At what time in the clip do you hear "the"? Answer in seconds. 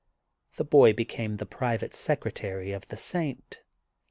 0.55-0.63, 1.37-1.45, 2.87-2.97